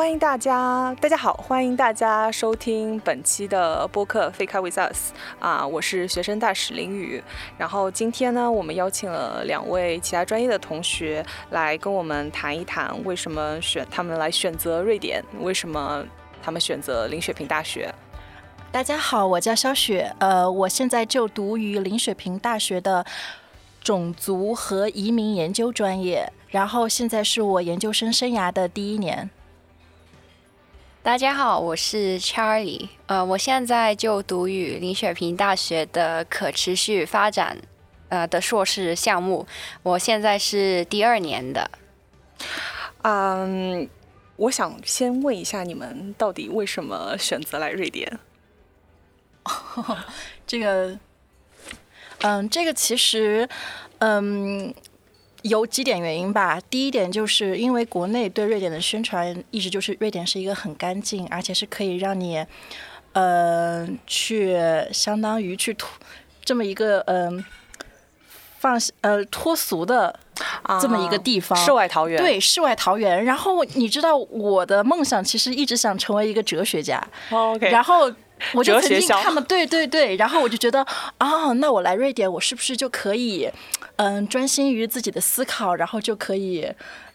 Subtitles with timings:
[0.00, 7.22] 欢迎大家，大家好，欢迎大家收听本期的播客《Fake with Us》啊，我是学生大使林宇。
[7.58, 16.02] 然后今天呢，我们邀请了两位其他专业的同学来跟我们谈一谈，为什么选他们来选择瑞典，为什么
[16.42, 17.94] 他们选择林雪平大学。
[18.72, 23.04] 大家好，我叫肖雪，呃，我现在就读于林雪平大学的
[23.82, 29.28] 种族和移民研究专业，然后现在是我研究生生涯的第一年。
[31.02, 37.56] 大家好，我是 Charlie，呃，我现在就读于林雪平大学的可持续发展
[38.10, 39.46] 呃的硕士项目，
[39.82, 41.70] 我现在是第二年的。
[43.00, 43.88] 嗯，
[44.36, 48.20] 我想先问一下你们到底为什么选择来瑞典？
[50.46, 50.98] 这个，
[52.20, 53.48] 嗯，这个其实，
[54.00, 54.74] 嗯。
[55.42, 56.60] 有几点原因吧。
[56.68, 62.44] 第一点就是因为国内对瑞典的宣传一直就是瑞典是一个很干净，而且是可以让你，
[63.12, 64.58] 呃，去
[64.92, 65.90] 相当于去脱
[66.44, 67.44] 这么一个嗯
[68.58, 70.18] 放呃脱俗的
[70.80, 72.20] 这么一个地方，世外桃源。
[72.20, 73.24] 对，世外桃源。
[73.24, 77.02] 然后你知道我的梦想其实一直想成为一个哲学家。
[77.30, 77.68] OK。
[77.70, 78.12] 然后。
[78.54, 80.82] 我就曾经看了，对对对，然后我就觉得，
[81.18, 83.46] 啊，那我来瑞典，我是不是就可以，
[84.00, 86.66] 嗯，专心于自己的思考，然后就可以，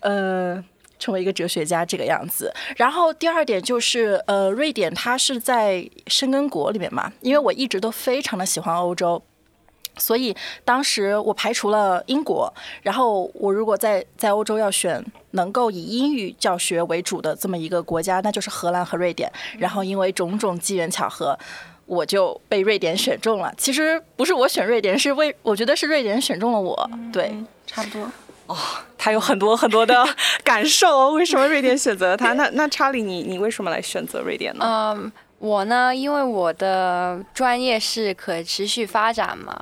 [0.01, 0.63] 嗯，
[0.99, 2.53] 成为一个哲学家这个样子。
[2.77, 9.19] 然后第二点就是，呃，瑞典它是在申根国里面嘛，因为我一直都非常的喜欢欧洲。
[9.97, 19.31] 所以当时我排除了英国，然后我如果在在欧洲要选能够以英语教学为主的这么一个国家，那就是荷兰和瑞典。
[19.57, 21.39] 然后因为种种机缘巧合，
[21.85, 23.53] 我就被瑞典选中了。
[23.57, 26.89] 其实不是我选瑞典，是为我觉得是瑞典选中了我。
[27.11, 28.11] 对，差不多。
[28.47, 28.55] 哦，
[28.97, 30.05] 他有很多很多的
[30.43, 31.11] 感受。
[31.11, 32.33] 为什么瑞典选择他？
[32.33, 34.93] 那那查理，你你为什么来选择瑞典呢？
[34.97, 35.11] 嗯。
[35.37, 39.55] 我呢，因为我的专业是可持续发展嘛，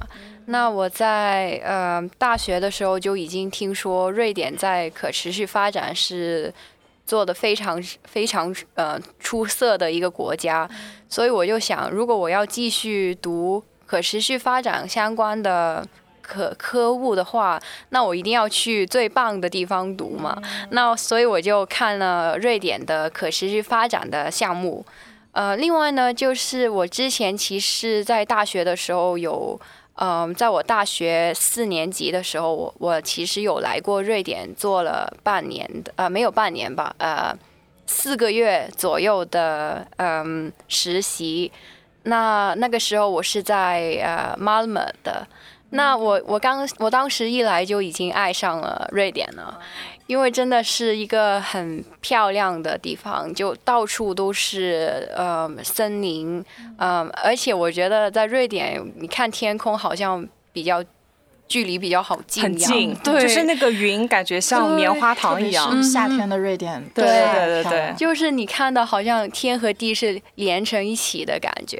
[0.46, 6.54] 那我在呃大学的时候就已经听说瑞典在可持续发展是
[7.06, 10.70] 做的非常非常呃出色的一个国家，
[11.10, 15.86] 所以我就想，如果我要继续读可持续发展相关的
[16.22, 20.42] 可科物的话，那我一定要去最棒的地方读嘛。
[20.72, 24.86] 那所以我就看了瑞典的可持续发展的项目。
[25.34, 29.60] 呃，另外呢，就是我之前其实，在大学的时候有，
[29.96, 37.38] 嗯，在我大学四年级的时候，我我其实有来过瑞典做了半年的，呃，没有半年吧，呃，
[37.86, 41.52] 四个月左右的，嗯，实习。
[42.06, 45.26] 那那个时候我是在呃 Malmö 的，
[45.70, 49.60] 那我我刚我当时一来就已经爱上了瑞典了。
[50.08, 56.44] 因为真的是一个很漂亮的地方，就到处都是呃森林，
[56.78, 60.84] 嗯，而且我觉得在瑞典，你看天空好像比较。
[61.48, 65.84] 距离比较好近，很近，对，就是那个云感觉像棉花糖一样。
[65.84, 71.80] 夏天的瑞典，对对对对，就是你看到好像天和地是连成一起的感觉，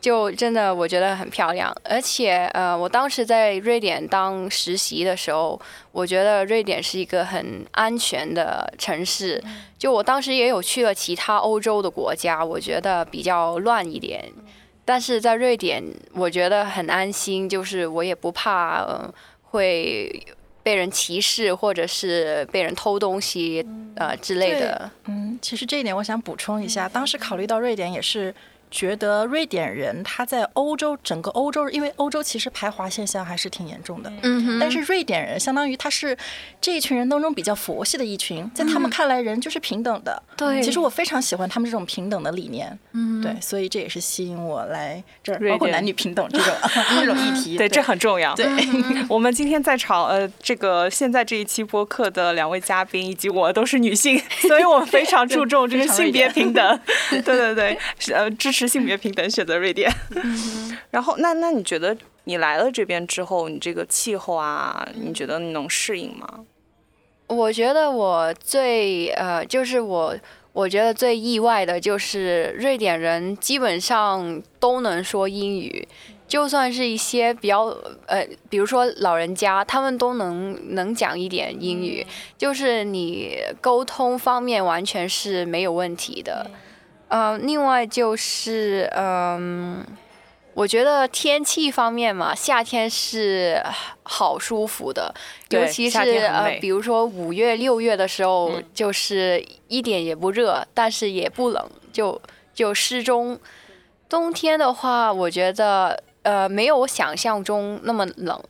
[0.00, 1.74] 就真的我觉得很漂亮。
[1.84, 5.60] 而且呃，我当时在瑞典当实习的时候，
[5.92, 9.42] 我觉得瑞典是一个很安全的城市。
[9.78, 14.24] 就我当时也有去了其他欧洲的国家，我觉得比较乱一点。
[14.90, 15.80] 但是在瑞典，
[16.12, 18.84] 我觉得很安心，就是我也不怕
[19.40, 20.26] 会
[20.64, 23.64] 被人歧视，或者是被人偷东西
[23.94, 24.90] 呃之类的。
[25.04, 28.34] 嗯，其实这一点我想补充一下，当时考虑到瑞典也是。
[28.70, 34.12] 觉得瑞典人他在欧洲整个欧洲，因为欧洲其实排华现象还是挺严重的。
[34.22, 36.16] 嗯但是瑞典人相当于他是
[36.60, 40.22] 这一群人当中比较佛系的一群，在他们看来人就是平等的。
[40.36, 40.62] 对。
[40.62, 42.78] 其实我非常喜欢他们这种平等的理念。
[42.92, 43.20] 嗯。
[43.20, 46.54] 对，所以这也是吸引我来这儿，包括男女平等这种
[47.00, 47.56] 这种议题。
[47.58, 48.36] 对，这很重要。
[48.36, 48.46] 对。
[49.10, 56.80] 我们今天在场呃，这个现在这一期播客的两位嘉宾以及我都是女性，所以我们非常注重这个性别平等。
[57.10, 57.76] 对对对，
[58.14, 58.59] 呃，支持。
[58.60, 59.90] 是性别平等，选择瑞典。
[60.90, 66.44] 然后，那那你觉得你来了这边之后，你这个气候啊，你觉得你能适应吗？
[67.28, 70.16] 我觉得我最呃，就是我
[70.52, 75.86] 我觉得最意外的就是瑞典人基本上都能说英语，
[76.26, 77.66] 就算是一些比较
[78.06, 82.04] 呃，比如说老人家，他们都能能讲一点英语，
[82.36, 86.50] 就是你沟通方面完全是没有问题的。
[86.52, 86.52] 嗯，
[87.42, 89.84] 另外就是，嗯，
[90.54, 93.60] 我觉得天气方面嘛，夏天是
[94.02, 95.12] 好舒服的，
[95.50, 102.20] 尤其是呃，比如说五月、六月的时候，就是一点也不热，但是也不冷，就
[102.54, 103.38] 就适中。
[104.08, 108.40] 冬天的话，我觉得呃，没有我想象中那么冷。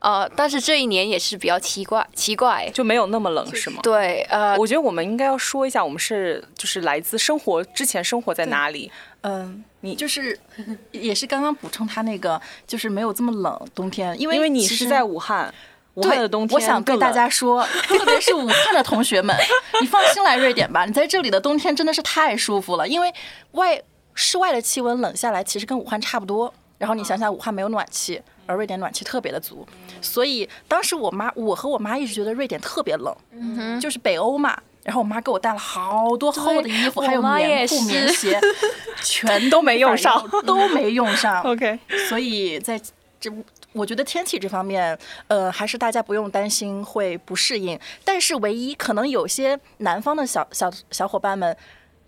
[0.00, 3.80] 呃，但是这一年也是比较奇怪，奇怪就没有那么冷是吗？
[3.82, 8.90] 对，呃，我觉得我们应该要说一下，我们是就是来自生活之前生活在哪里？
[9.22, 10.38] 嗯，你就是
[10.92, 15.52] 也是刚刚补充他那个，就是没有这么冷冬天，因为因为你是在武汉，
[15.94, 19.36] 武汉的冬天，我想对大家说， 特别是武汉的同学们，
[19.80, 23.12] 你放心来瑞典吧，你在这里的冬天真的是太舒服了，因为
[23.52, 23.82] 外
[24.14, 26.54] 室外的气温冷下来，其实跟武汉差不多。
[26.78, 28.22] 然后你想想，武汉没有暖气。
[28.46, 29.66] 而瑞典暖气特别的足，
[30.00, 34.58] 所以当时我妈，我和我妈一直觉得瑞典特别冷，就是北欧嘛。
[34.84, 38.40] 然后我妈给我带了好多厚的衣服，还有棉裤、棉鞋，
[39.04, 41.42] 全都没用上，都没用上。
[41.44, 41.78] OK，
[42.08, 42.80] 所以在
[43.20, 43.30] 这，
[43.72, 47.78] 我觉得天气这方面，呃，还是大家不用担心会不适应。
[48.02, 51.54] 但是唯一可能有些南方的小小小伙伴们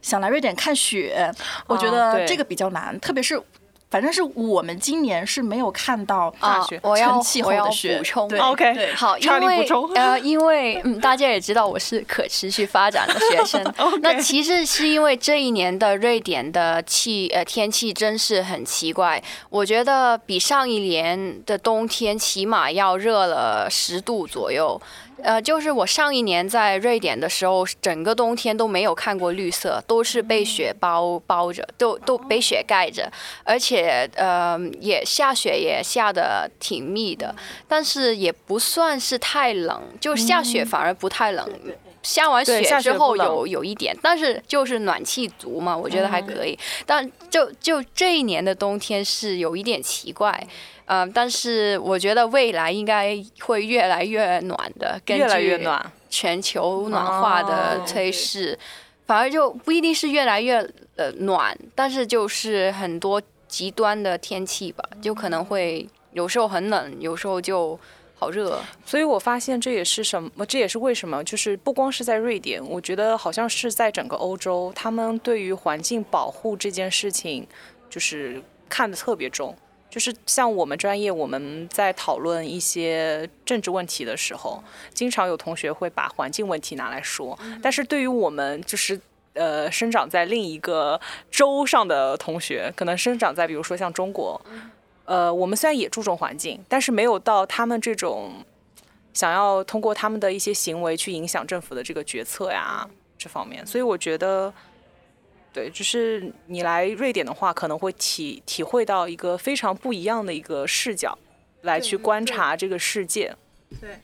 [0.00, 1.30] 想来瑞典看雪，
[1.66, 3.38] 我觉得这个比较难，特别是。
[3.90, 24.80] 反正是我们今年是没有看到啊，我要我要补充，OK，好，因为呃，因为嗯，大家也知道我是可持续发展的学生， 那其实是因为这一年的瑞典的气呃天气真是很奇怪，我觉得比上一年的冬天起码要热了十度左右。
[25.22, 33.10] 呃，就是我上一年在瑞典的时候，整个冬天都没有看过绿色，都是被雪包包着，都都被雪盖着，
[33.44, 37.34] 而且呃也下雪也下的挺密的，
[37.68, 41.48] 但是也不算是太冷，就下雪反而不太冷，
[42.02, 50.46] 下完雪之后有有一点，但是就是暖气足嘛，我觉得还可以，但就就这一年的冬天是有一点奇怪。
[50.92, 58.58] 嗯，但是我觉得未来应该会越来越暖的，越来越暖，全球暖化的趋势，
[59.06, 60.56] 反而就不一定是越来越
[60.96, 67.78] 呃暖，但是就是很多极端的天气吧，就可能会有时候很冷，有时候就
[68.18, 68.60] 好热。
[68.84, 77.46] 所以我发现这也是什么，这也是为什么，就是不光是在瑞典，我觉得好像是在整个欧洲，他们对于环境保护这件事情，
[77.88, 79.56] 就是看得特别重。
[79.90, 84.62] 就是像我们专业，我们在讨论一些政治问题的时候，
[84.94, 87.36] 经常有同学会把环境问题拿来说。
[87.60, 88.98] 但是对于我们就是
[89.34, 90.98] 呃生长在另一个
[91.30, 94.40] 州上的同学，可能生长在比如说像中国，
[95.04, 98.30] 呃，我们虽然也注重环境，但是没有到他们这种
[99.12, 102.88] 想要通过他们的一些行为去影响政府的这个决策呀
[103.18, 103.66] 这方面。
[103.66, 104.54] 所以我觉得。
[105.52, 111.18] 对，就是你来瑞典的话，可能会体体会到一个非常不一样的一个视角，
[111.62, 113.34] 来去观察这个世界。
[113.80, 113.98] 对。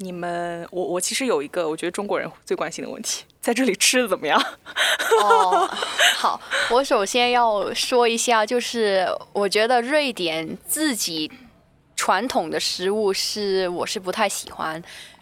[0.00, 4.40] 你们，我我其实有一个我觉得中国人最关心的问题，在这里吃的怎么样？
[5.24, 5.68] 哦，
[6.16, 6.40] 好，
[6.70, 11.28] 我首先要说一下，就是我觉得瑞典自己
[11.96, 14.80] 传统的食物是我是不太喜欢。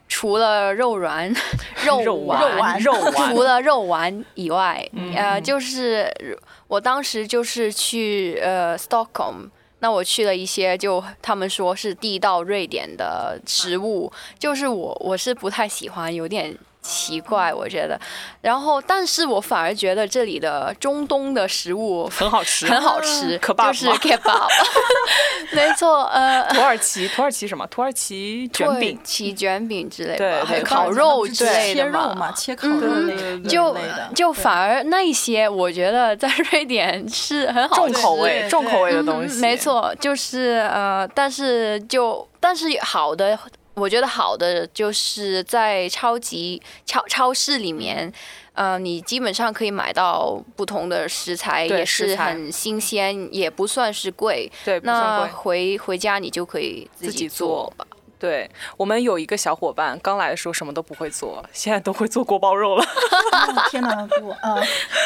[0.09, 1.33] 除了肉 丸、
[1.85, 6.11] 肉丸、肉丸，除了肉丸以外， 呃，就是
[6.69, 9.51] 我当时就是去呃 Stockholm，
[9.81, 16.57] 那我去了一些，就他们说是地道瑞典的食物，就是我我是不太喜欢，有点。
[16.87, 17.99] 奇怪，我觉得，
[18.41, 24.49] 然后，但是我反而觉得这里的中东的食物很好吃，很好吃，可就是 kebab，
[25.53, 27.67] 没错，呃，土耳其，土耳其什么？
[27.67, 33.77] 土耳其卷饼，其卷饼之类的，对，烤肉之类的嘛，切烤肉类就
[34.15, 43.37] 就反而那些，我觉得在瑞典是很好重口味，重口味的东西，没错，就是呃，但是就但是好的。
[43.77, 48.11] 我觉得好的就是在超级超超市里面，
[48.55, 54.51] 呃，你基本上可以买到不同的食材，也是很新鲜，也不算是贵。
[54.65, 57.87] 对，那回回家你就可以自己做吧。
[58.19, 62.85] 对我们有一个小伙伴，刚来的时候什么都不会做，现在都会做锅包肉了。
[63.71, 64.57] 天哪，不啊！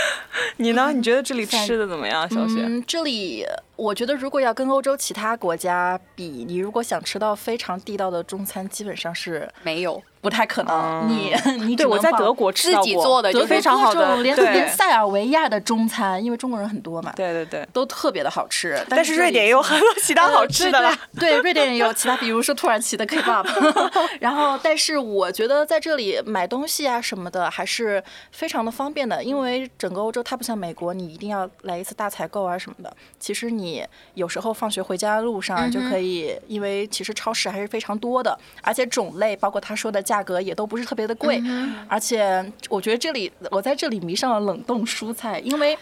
[0.56, 0.92] 你呢？
[0.92, 2.62] 你觉得这里 吃的怎么样，小雪？
[2.62, 11.34] 嗯，这里我觉得如果要跟欧洲其他国家比，你如果想吃到非常地道的中餐，基本上是没有，不太可能，你
[11.64, 18.78] 你对我在德国吃自己做的就非常好的，连连塞尔维亚的中餐，因为中国人很多嘛，对对对，都特别的好吃。
[18.90, 23.46] 但是瑞典也有很多其他好吃的啦，对，瑞典也有其他，比如说土耳其的 kebab。
[24.20, 32.94] 然后，但是我觉得在这里买东西啊什么的还是非常的方便的，因为整个欧洲它不像美国，你一定要来一次大采购啊什么的。
[33.18, 40.04] 其实你有时候放学回家路上就可以，因为其实超市还是非常多的，而且种类包括他说的。
[40.10, 41.40] 价格也都不是特别的贵，
[41.86, 45.78] 而且我觉得这里我在这里迷上了冷冻蔬菜，因为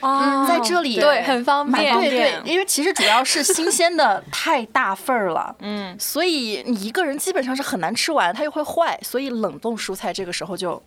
[0.47, 10.83] 在这里对很方便，对对，因为其实主要是新鲜的太大份儿了， 嗯，所以你一个人基本上是很难吃完，它又会坏，所以冷冻蔬菜这个时候就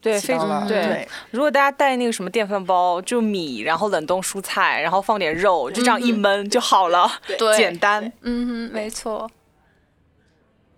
[0.00, 1.06] 对非常对。
[1.30, 7.06] 如果大家带那个什么电饭煲，就米，然后冷冻蔬菜，然后放点肉，就这样一焖就好了，
[7.58, 9.30] 简单，嗯哼，没错。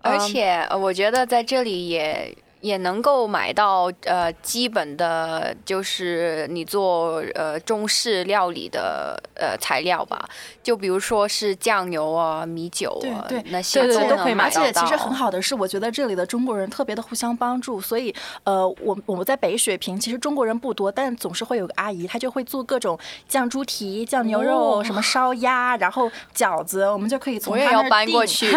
[0.09, 2.37] 而且，我觉得在这里也。
[2.61, 10.29] 也能够买到呃基本的，就是你做呃中式料理的呃材料吧，
[10.63, 14.63] 就比如说是酱油啊、米酒啊那些都可以买到。
[14.63, 22.99] 而且其实很好的是，我觉得这里的中国人特别的互相帮助，所以呃我我们在北雪平其实中国人不多，但总是会有个阿姨，她就会做各种
[23.29, 28.49] 酱猪蹄、酱牛肉、什么烧鸭，然后饺子，我们就可以从她那搬过去。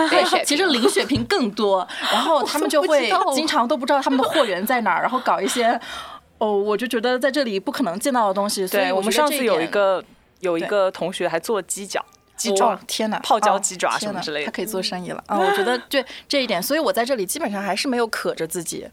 [0.45, 4.01] 其实林雪平更多，然后他们就会 经常都不知道。
[4.01, 5.01] 他们的货源在哪儿？
[5.01, 5.79] 然后搞一些
[6.39, 8.67] 哦，我就觉得在这里不可能见到的东西。
[8.67, 10.03] 对我们上次有一个
[10.39, 12.03] 有一个同学还做鸡脚、
[12.35, 15.37] 鸡爪，天哪，泡椒鸡爪什么之类的，他可以做生意了啊！
[15.37, 18.87] 我觉得对这一点，所以我在这里基本上还是没有渴着自己，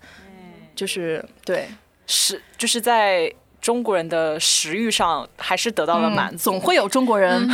[0.75, 1.69] 就是对
[2.07, 6.50] 食，就是在中国人的食欲上还是得到了满足。
[6.50, 7.49] 总会有中国人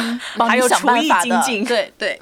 [0.49, 2.19] 还有厨艺精进，对对。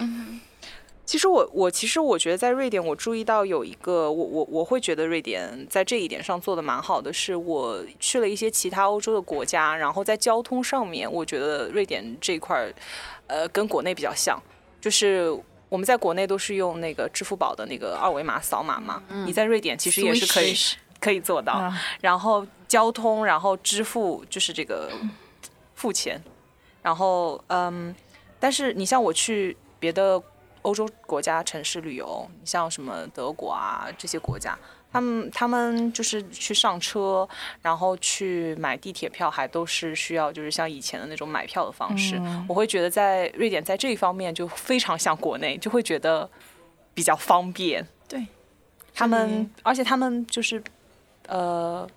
[1.13, 12.73] 其实我我其实我觉得在瑞典，我注意到有一个我我我会觉得瑞典在这一点上做的蛮好的，是我去了一些其他欧洲的国家，然后在交通上面，我觉得瑞典这一块儿，
[13.27, 14.43] 呃，跟国内比较像，
[14.81, 15.31] 就是
[15.69, 20.55] 我们在国内都是用那个支付宝的那个二维码扫码嘛，你在瑞典其实也是可以
[20.99, 24.91] 可以做到，然后交通，然后支付就是这个
[25.75, 26.19] 付钱，
[26.81, 27.95] 然后嗯，
[28.41, 30.23] 但是你像我去别的。
[30.63, 34.59] 欧洲国家城市旅游，你像什么德国啊这些国家，
[34.93, 37.29] 他们他们就是去上车，
[37.61, 42.21] 然后去买地铁票，还都是需要就是像以前的那种买票的方式。
[42.49, 46.29] 我会觉得在瑞典在这一方面就非常像国内，就会觉得
[46.95, 47.87] 比较方便。
[48.09, 48.27] 对，
[48.95, 50.63] 他们而且他们就是
[51.27, 51.89] 呃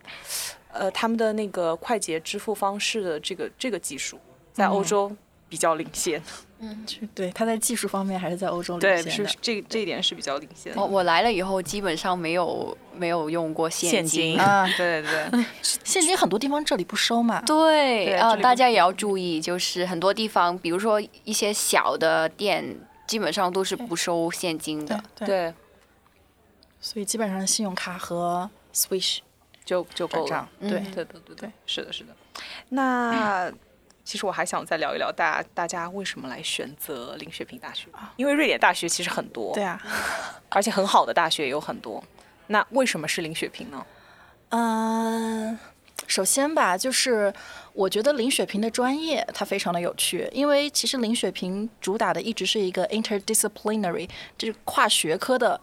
[0.72, 4.20] 呃他们的那个快捷支付方式的这个这个技术，
[4.54, 5.16] 在欧洲
[5.50, 6.22] 比较领先。
[6.60, 9.04] 嗯，对，他在技术方面还是在欧洲领先的。
[9.04, 10.82] 对，是这这一点是比较领先的。
[10.82, 14.66] 我我来了以后，基本上没有没有用过现金啊。
[14.78, 17.42] 对对对，现金很多地方这里不收嘛。
[17.42, 25.04] 对啊，大家也要注意，就是很多地方，比如说一些小的店，基本上都是不收现金的。
[25.16, 25.54] 对。
[26.80, 29.20] 所以基本上信用卡和 Swish
[29.66, 30.48] 就就够了。
[30.62, 32.16] 对对对对对，是的，是的。
[32.70, 33.52] 那。
[34.06, 37.88] 其实我还想再聊一聊，大家大家为什么来选择林雪平大学？
[38.16, 39.82] 因为瑞典大学其实很多，对啊，
[40.50, 42.02] 而且很好的大学也有很多。
[42.48, 43.86] 那为什么是林雪平呢？
[44.50, 45.58] 嗯，
[46.06, 47.34] 首先吧，就是
[47.74, 54.08] 我觉得林雪平的专业它非常的有趣，因为其实林雪平主打的一直是一个 interdisciplinary，
[54.38, 55.60] 就是跨学科的。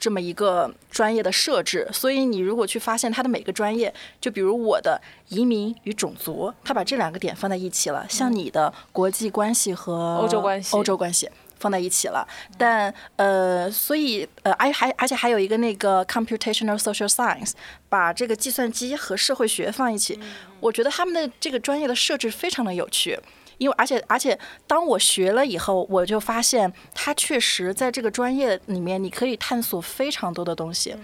[0.00, 11.28] 这么一个专业的设置，所以你如果去发现它的每个专业，就比如我的移民与种族，它把这两个点放在一起了，像你的国际关系和欧洲关系，欧洲关系
[11.58, 12.26] 放在一起了。
[12.56, 17.52] 但呃，所以呃，而还而且还有一个那个 computational social science，
[17.90, 20.18] 把这个计算机和社会学放一起，
[20.60, 23.18] 我觉得他们的这个专业的设置非常的有趣。
[23.60, 30.96] 因为而且而且，当我学了以后，我就发现它确实在这个专业里面，你可以探索非常多的东西，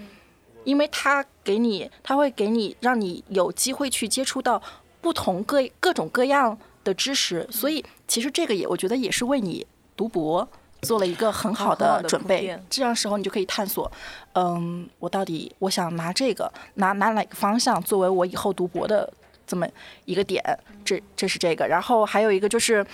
[0.63, 4.59] 因为它给你，它会给你，让你有机会去接触到
[5.01, 9.63] 不同各各种各样的知识，所以其实这个也我觉得也是为你
[9.95, 10.49] 读博
[10.81, 12.59] 做了一个很好的准备。
[12.67, 13.91] 这样时候你就可以探索，
[14.33, 19.13] 嗯，我到底我想拿这个拿拿哪个方向作为我以后读博的。
[19.47, 19.65] 这么
[20.05, 20.43] 一个点，
[20.85, 22.85] 这这是这个，然后还有一个就是，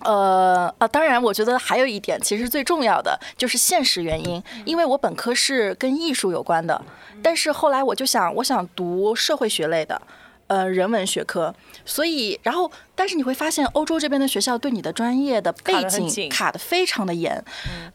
[0.00, 6.82] 呃啊，当然，我觉得还有一点，其实最重要的就是现实原因，因为我本科是跟艺术有关的，
[7.22, 10.00] 但是后来我就想，我想读社会学类的，
[10.46, 17.42] 呃人文学科，所以然后但是你会发现欧洲这边的学校对你的专业的背景卡的非常的严。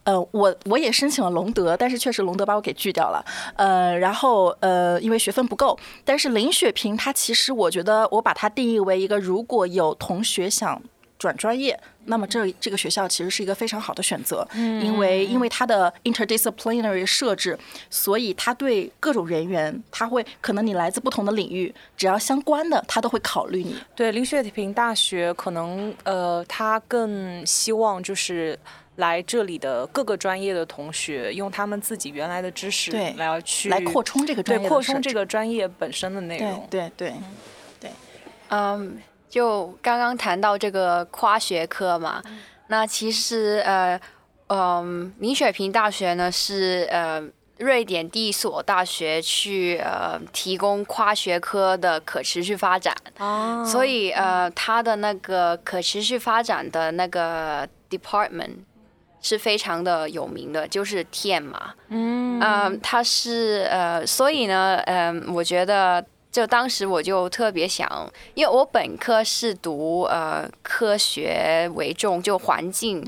[0.04, 3.24] 呃，我我也申请了隆德，但是确实隆德把我给拒掉了。
[3.56, 10.82] 呃，然后呃因为学分不够，但是林雪平她其实我觉得我把它定义为一个如果有同学想。
[11.22, 17.56] 转专业，那么这这个学校其实是一个非常好的选择，因为因为它的 interdisciplinary 设置，
[17.92, 23.76] 所以它对各种人员，他会可能你来自不同的领域，只要相关的，他都会考虑你。
[23.96, 28.58] 对林雪平大学，可能呃，他更希望就是
[28.96, 36.68] 来这里的各个专业的同学，用他们自己原来的知识来去来扩充这个专业，扩充这个专业本身的内容。
[36.68, 37.14] 对对
[37.80, 37.92] 对，
[38.50, 38.98] 嗯。
[39.32, 42.22] 就刚刚谈到这个跨学科嘛，
[42.68, 43.98] 那其实呃，
[44.48, 47.24] 嗯，林雪平大学呢是呃
[47.60, 53.64] 瑞典第一所大学去呃提供跨学科的可持续发展，哦。
[53.66, 58.58] 所以呃它的那个可持续发展的那个 department
[59.22, 66.06] 是非常的有名的，就是 TM 嘛，嗯，它是呃，所以呢，嗯，我觉得。
[66.32, 73.04] 就当时我就特别想，因为我本科是读呃科学为重，就环境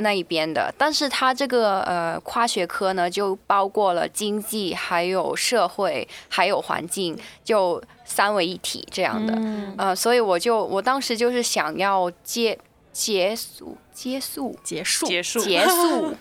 [0.00, 9.32] 那一边的，但是它这个呃跨学科呢，就包括了经济、还有社会、还有环境，就三位一体这样的。
[9.78, 12.58] 呃，所以我就我当时就是想要结
[12.92, 16.14] 结束结束结束结束结束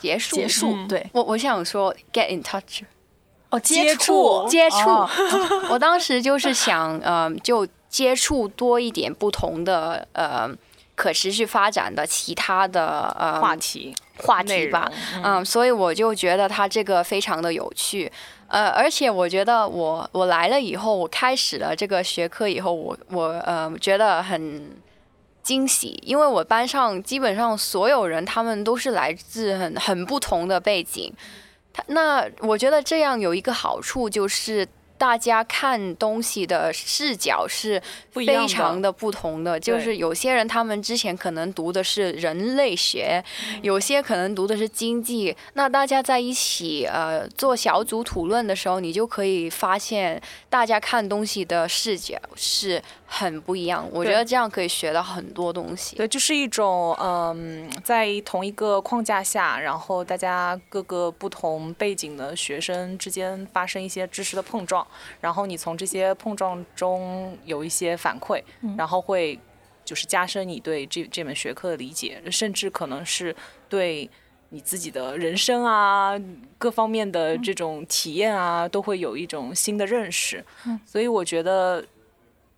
[0.00, 0.86] 结束结束。
[0.86, 2.82] 对我我想说 get in touch。
[3.56, 4.76] 哦，接触接触，
[5.72, 10.48] 我当时就是想，呃，就接触多一点不同的呃
[10.94, 14.90] 可持续发展的其他的呃话题话题吧，
[15.22, 18.10] 嗯，所以我就觉得它这个非常的有趣，
[18.48, 24.70] 呃，而且我觉得我我来了以后，我开始了这个学科以后，我我呃觉得很
[25.42, 31.12] 惊喜，因为我班上基本上所有人他们都是来自很很不同的背景。
[31.88, 34.66] 那我觉得这样有一个好处就是。
[34.98, 43.22] 大家看东西的视角是非常的不同的，就是有些人他们之前可能读的是人类学，
[43.62, 45.36] 有些可能读的是经济。
[45.54, 53.86] 那大家在一起呃做小组讨论的时候，你就可以发现大家看东西的视角是很不一样。
[53.92, 55.96] 我觉得这样可以学到很多东西。
[55.96, 64.85] 对，就是一种嗯，在同一个框架下，然后大家各个不同背景的学生之间发生一些知识的碰撞。
[65.20, 68.42] 然后你从这些碰撞中有一些反馈，
[68.76, 69.38] 然后会
[69.84, 73.34] 就是加深你对这这门学科的理解，甚至可能是
[73.68, 74.08] 对
[74.50, 76.12] 你自己的人生啊
[76.58, 80.44] 各方面的这种体验啊，都会有一种新的认识。
[80.84, 81.84] 所以我觉得。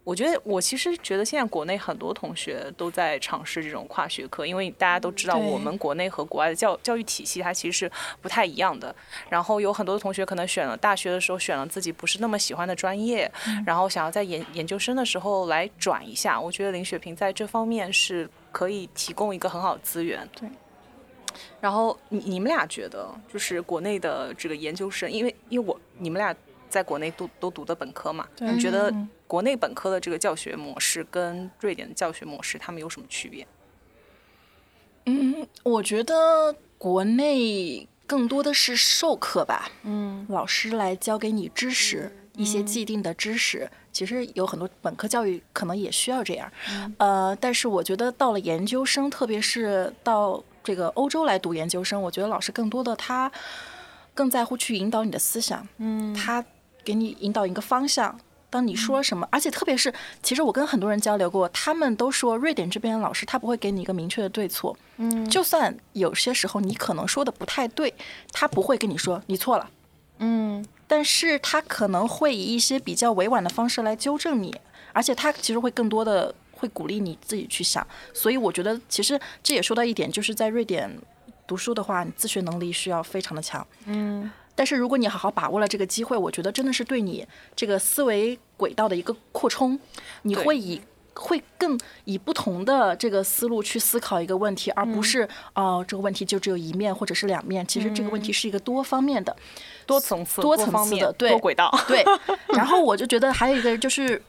[0.09, 7.93] 我觉得我其实觉得现在国内很多同学都在尝试这种跨学科，因为大家都知道我们国内和国外的教教育体系它其实是
[8.23, 8.95] 不太一样的。
[9.29, 13.31] 然后有很多同学可能选了大学的时候选了自己不是那么喜欢的专业，
[13.67, 16.41] 然后想要在研研究生的时候来转一下。
[16.41, 20.27] 我觉得林雪平在这方面是可以提供一个很好的资源。
[20.35, 20.49] 对。
[21.61, 26.35] 然后你你们俩觉得就是国内的这个研究生，因为因为我你们俩。
[26.71, 28.29] 在国内都都读的本科嘛？
[28.41, 28.95] 你觉得
[29.29, 33.47] 国内本科的这个教学模式跟瑞典的教学模式，他们有什么区别？
[35.05, 39.71] 嗯，我觉得国内更多的是授课吧。
[39.83, 43.71] 嗯，老师来教给你知识，一些既定的知识。
[43.93, 46.51] 其实有很多本科教育可能也需要这样。
[46.97, 53.31] 呃，但是我觉得到了研究生，特别是到这个欧洲来读研究生，我觉得老师更多的他
[54.15, 55.69] 更在乎去引导你的思想。
[55.77, 56.43] 嗯，他。
[56.85, 58.19] 给你引导一个方向。
[58.51, 64.77] 当你说什么，而且特别是，其实我跟很多人交流过，他们都说瑞典这边老师他不会给你一个明确的对错。
[64.97, 67.93] 嗯，就算有些时候你可能说的不太对，
[68.33, 69.69] 他不会跟你说你错了。
[70.19, 74.59] 嗯，但是他可能会以一些比较委婉的方式来纠正你，
[74.93, 77.87] 而且他其实会更多的会鼓励你自己去想。
[78.15, 80.91] 所以我觉得，其实这也说到一点，就是在瑞典
[81.47, 83.65] 读书的话，你自学能力需要非常的强。
[83.85, 84.31] 嗯。
[84.59, 89.79] 但是如果你好好把握了这个机会，我觉得真的是对你这个思维轨道的一个扩充，
[90.23, 90.81] 你会以
[91.15, 99.37] 会更以不同的这个思路去思考一个问题，而不是哦这个问题就只有一面或者是两面，其实这个问题是一个多方面的、
[99.87, 102.05] 多层次、多层次的对多轨道对。
[102.51, 104.21] 然后我就觉得还有一个就是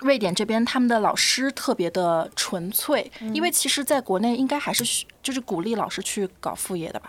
[0.00, 7.08] 瑞典这边他们的老师特别的纯粹，因为其实在国内应该还是就是鼓励老师去搞副业的吧。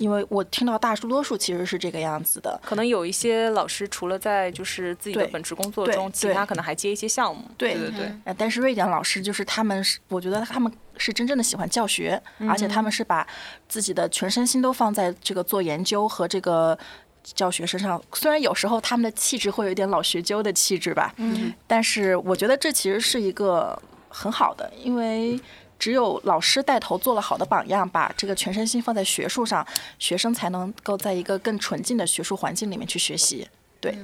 [0.00, 2.58] 因为我听到大多数其实是这个样子的。
[2.64, 7.44] 可能有一些老师除了在就是自己的本职工作中，其他可能还接一些项目。
[7.58, 8.10] 对对对。
[8.38, 13.26] 但是瑞典老师就是他们是，我觉得他们是真正的喜欢教学，而且他们是把
[13.68, 16.76] 自己的全身心都放在这个做研究和这个
[17.22, 18.02] 教学身上。
[18.14, 25.38] 虽然有时候他们的气质会有点老学究的气质吧，嗯，但是我觉得这其实是一个很好的，因为。
[25.80, 29.66] 只有老师带头做了好的榜样，把这个全身心放在学术上，
[29.98, 33.48] 学生才能够在一个更纯净的学术环境里面去学习。
[33.80, 33.98] 对，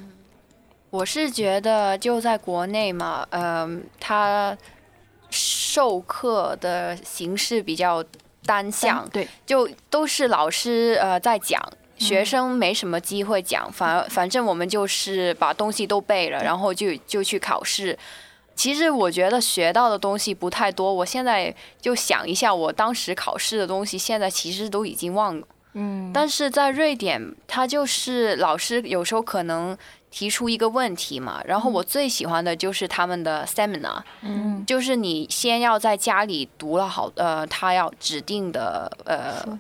[0.89, 4.57] 我是觉得就在国内嘛，嗯，他
[5.29, 8.03] 授课的形式比较
[8.47, 11.63] 单向，对，就都是老师呃在讲，
[11.99, 17.99] 学生没什么机会讲，反而反正我们就是把东西都背了，然后就就去考试。
[18.57, 20.93] 其实我觉得学到的东西不太多。
[20.93, 25.47] 我现在就想一下，我当时考试的东西，现在其实都已经忘了。
[25.75, 26.11] 嗯。
[26.13, 29.77] 但是在瑞典，他就是老师有时候可能
[30.11, 34.03] 提出一个问题嘛，然后我最喜欢的就是他们的 seminar。
[34.23, 34.65] 嗯。
[34.67, 39.59] 就是你先要在家里读了好呃，他要指定的呃。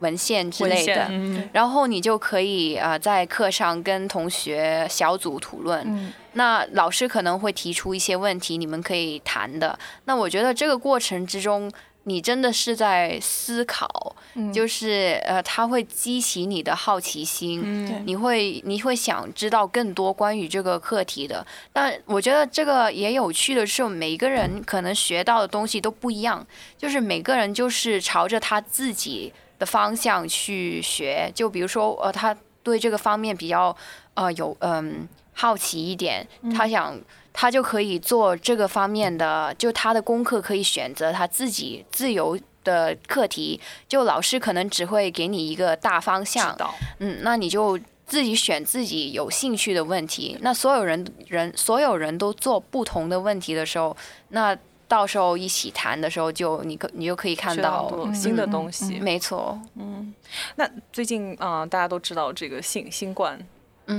[0.00, 1.10] 文献之类的，
[1.52, 6.12] 然后你就可以呃在课上跟同学小组讨论。
[6.34, 9.78] 那老师可能会提出一些问题，你们可以谈的。
[10.04, 11.68] 那我觉得这个过程之中，
[12.04, 14.14] 你真的是在思考，
[14.54, 21.44] 就是呃，他会激起你的好奇心，你会你会想知道更多关于这个课题的。
[21.72, 26.46] 但我觉得这个也有趣的是，每个人可能学到的东西都不一样，
[26.78, 29.32] 就是每个人就是朝着他自己。
[29.60, 33.76] 的方向去学，就比如说，呃，他对这个方面比较，
[34.14, 36.98] 呃，有嗯好奇一点，他想
[37.32, 46.56] 他就可以做这个方面的，就他的功课可以选择他自己自由的课题，就老师可能只会给你一个大方向，
[46.98, 50.38] 嗯，那你就自己选自己有兴趣的问题。
[50.40, 53.94] 那所有人人所有人都做不同的问题的时候，
[54.30, 54.56] 那。
[54.90, 58.98] 到时候一起谈的时候，就你可你就可以看到新的东西。
[58.98, 60.12] 没错，嗯。
[60.56, 63.38] 那最近啊，大家都知道这个新新冠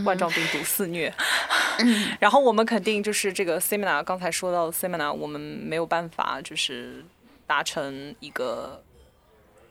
[0.03, 1.13] 冠状病毒肆虐，
[2.19, 7.05] 然后我们肯定就是这个 seminar 刚才说到的 seminar，我们没有办法就是
[7.47, 8.83] 达成一个。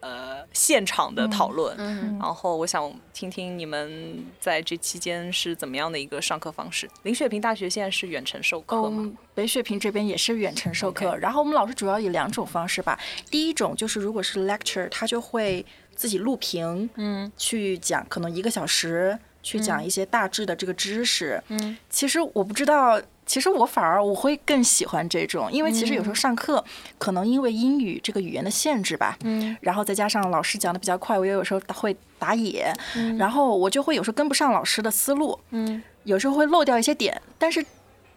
[0.01, 1.77] 呃，现场的讨论，
[2.19, 6.89] 然后我想听听你们在这期间是怎么样的一个上课方式。
[7.03, 9.13] 林雪平大学现在是远程授课吗？
[9.35, 12.99] 北雪平这边也是远程授课，然后我们老师主要以两种方式吧。
[13.31, 21.43] 第一种就是如果是 lecture，他就会自己录屏，嗯，去讲，可能一个小时去讲一些大致的这个知识。
[21.49, 23.01] 嗯，其实我不知道。
[23.31, 26.65] 其实我反而我会更喜欢这种，因为其实有时候上课
[26.99, 37.65] 可能因为英语这个语言的限制吧，嗯，然后再加上老师讲的比较快，我也有时候会打野，嗯，然后我就会有时候跟不上老师的思路，嗯，有时候会漏掉一些点，但是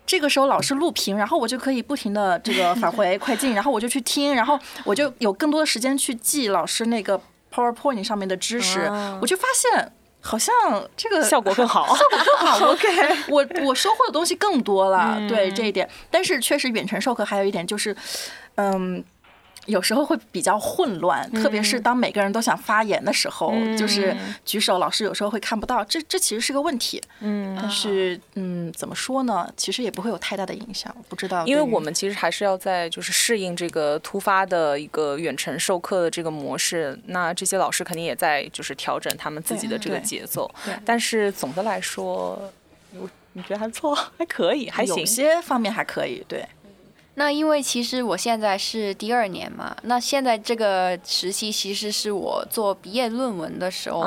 [0.04, 7.22] 这个时候老师录屏，然后我就可以不停的这个返回 快进，然后我就去听，然后我就有更多的时间去记老师那个
[7.54, 8.90] PowerPoint 上面的知识，
[9.22, 9.92] 我就发现。
[10.24, 10.54] 好像
[10.96, 12.72] 这个效果更好， 效果更好。
[12.72, 12.88] OK，
[13.28, 15.88] 我我收获的东西更多了，对这一点。
[16.10, 17.96] 但是确实远程授课还有一点就是，
[18.56, 19.04] 嗯。
[19.66, 27.02] 有时候会比较混乱，特别是当每个人都想发言的时候，就是举手，老师有时候会看不到，这这其实是个问题。
[27.22, 29.50] 嗯，但是嗯，怎么说呢？
[29.56, 30.94] 其实也不会有太大的影响。
[31.08, 37.00] 不知道，因为我们其实还是要在就是适应这个突发的一个远程授课的这个模式。
[37.06, 40.50] 那这些老师肯定也在就是调整他们自己的这个节奏。
[40.66, 42.52] 对，但是总的来说，
[42.98, 46.24] 我你觉得还不错， 还可以，还行，有些方面还可以。
[46.28, 46.46] 对。
[47.16, 54.02] 那因为其实我现在是第二年嘛，那现在这个实习其实是我做毕业论文的时候，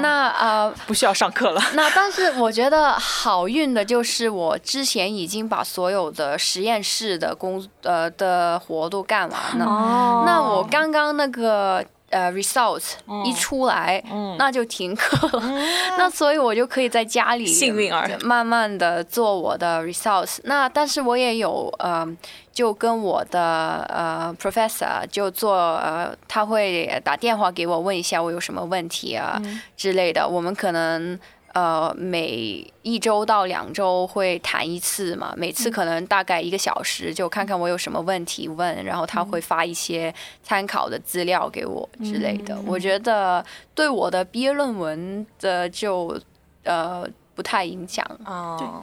[0.00, 1.60] 那啊不需要上课了。
[1.74, 11.84] 那但是我觉得好运的就是我之前已经把所有的实验室的工呃的活都干完了，那我刚刚那个。
[12.12, 12.92] 呃，results
[13.24, 14.02] 一出来，
[14.38, 15.42] 那就停课了。
[15.98, 20.38] 那所以我就可以在家里幸运儿慢慢的做我的 results。
[20.44, 22.06] 那但是我也有呃，
[22.52, 29.40] 就跟我的呃 professor 就做呃，他会打电话给我问一下我有什么问题啊
[29.76, 30.28] 之类的。
[30.28, 31.18] 我们可能。
[31.54, 42.58] 呃，每一周到两周会谈一次嘛，每次可能大概一个小时，就看看我有什么问题问，然后他会发一些参考的资料给我之类的。
[42.66, 46.18] 我觉得对我的毕业论文的就
[46.64, 48.82] 呃不太影响啊。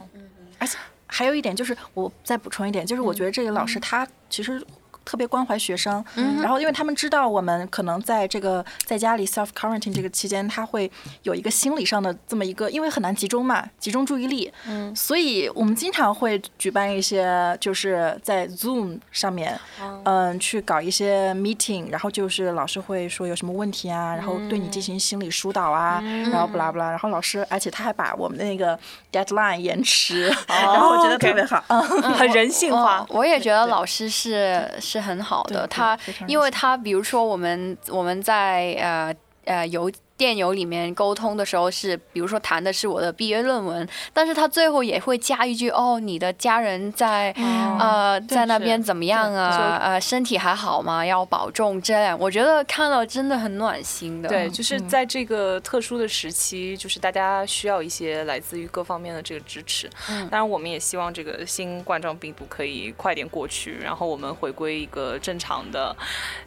[0.58, 4.64] 而且还有一点就是，我再补充一点，就是我觉得这个老师他其实。
[5.04, 6.04] 特别关怀学生。
[6.16, 10.90] 嗯然后因为他们知道我们可能在这个在家里 self quarantine 这个期间，他会
[11.22, 14.52] 有一个心理上的这么一个，因为很难集中嘛，集中注意力。
[14.66, 19.58] 嗯，所以我们经常会举办一些，就是在 Zoom 上面，
[20.04, 28.78] 嗯，去搞一些 meeting，然后就是老师会说有什么问题啊，然后对你进行心理疏导啊，然后不拉不拉，然后老师，而且他还把我们的那个
[29.12, 31.82] deadline 延迟， 然后我觉得特别好， 嗯，
[32.14, 33.06] 很人性化。
[33.10, 39.90] 我也觉得老师是是很好的，它因为它比如说我们我们在呃呃邮。
[40.20, 47.32] 电邮里面沟通的时候是，比如说谈的是我的毕业论文，但是他最后也会加一句哦，你的家人在
[47.78, 49.78] 呃在那边怎么样啊？
[49.82, 51.06] 呃，身体还好吗？
[51.06, 51.80] 要保重。
[51.80, 54.28] 这样我觉得看了真的很暖心的。
[54.28, 59.88] 对，就是在这个特殊的时期，就是大家需要一些来自于各方面的这个支持。
[60.10, 65.96] 嗯，当然我们也希望这个新冠状病毒可以快点过去，然后我们回归一个正常的。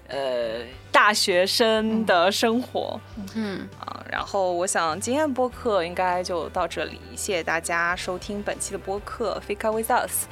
[0.09, 0.59] 呃，
[0.91, 2.99] 大学生的生活，
[3.33, 10.25] 嗯啊，然后我想今天播客应该就到这里，谢谢大家收听本期的播客《Fika with Us》，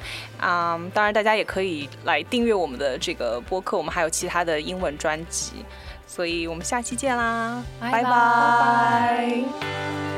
[0.44, 5.64] 啊，当然大家也可以来订阅我们的这个播客，我们还有其他的英文专辑，
[6.06, 8.02] 所以我们下期见啦，拜。
[8.02, 10.11] 拜。